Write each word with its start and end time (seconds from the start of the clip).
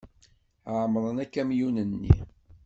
Ԑemmren 0.73 1.17
akamyun-nni. 1.23 2.13